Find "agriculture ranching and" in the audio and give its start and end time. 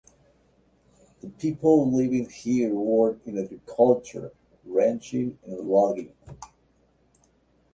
3.37-5.59